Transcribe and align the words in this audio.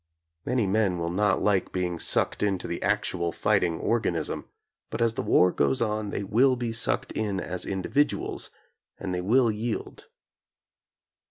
Many 0.47 0.65
men 0.65 0.97
will 0.97 1.11
not 1.11 1.43
like 1.43 1.71
being 1.71 1.99
sucked 1.99 2.41
into 2.41 2.67
the 2.67 2.81
ac 2.81 3.01
tual 3.15 3.31
fighting 3.31 3.79
organism, 3.79 4.45
but 4.89 4.99
as 4.99 5.13
the 5.13 5.21
war 5.21 5.51
goes 5.51 5.79
on 5.79 6.09
they 6.09 6.23
will 6.23 6.55
be 6.55 6.73
sucked 6.73 7.11
in 7.11 7.39
as 7.39 7.67
individuals 7.67 8.49
and 8.97 9.13
they 9.13 9.21
will 9.21 9.51
yield. 9.51 10.07